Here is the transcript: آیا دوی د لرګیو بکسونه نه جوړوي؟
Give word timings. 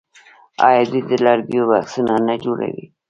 آیا 0.67 0.83
دوی 0.89 1.01
د 1.09 1.11
لرګیو 1.25 1.67
بکسونه 1.69 2.13
نه 2.27 2.35
جوړوي؟ 2.43 2.85